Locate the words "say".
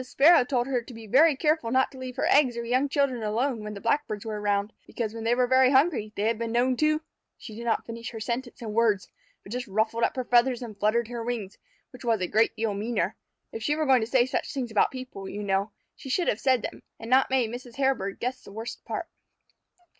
14.07-14.25